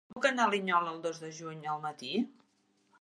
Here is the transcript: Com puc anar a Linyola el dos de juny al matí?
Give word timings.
Com 0.11 0.15
puc 0.17 0.23
anar 0.29 0.47
a 0.49 0.53
Linyola 0.53 0.93
el 0.93 0.97
dos 1.03 1.21
de 1.25 1.31
juny 1.41 1.63
al 1.75 1.85
matí? 1.85 2.11